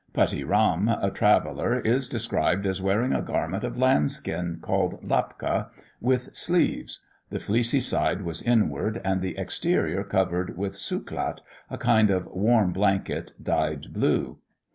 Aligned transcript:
Putee 0.13 0.43
Ram, 0.43 0.87
a 0.89 1.11
traveller, 1.11 1.75
is 1.79 2.09
described 2.09 2.65
as 2.65 2.81
wearing 2.81 3.13
a 3.13 3.21
garment 3.21 3.63
of 3.63 3.77
lambskin, 3.77 4.57
called 4.59 4.99
Lapka, 5.07 5.69
with 5.99 6.35
sleeves; 6.35 7.05
the 7.29 7.37
fleecy 7.39 7.79
side 7.79 8.23
was 8.23 8.41
inward, 8.41 8.99
and 9.05 9.21
the 9.21 9.37
exterior 9.37 10.03
covered 10.03 10.57
with 10.57 10.73
sooklat, 10.73 11.41
a 11.69 11.77
kind 11.77 12.09
of 12.09 12.25
warm 12.33 12.73
blanket, 12.73 13.33
dyed 13.43 13.93
blue. 13.93 14.39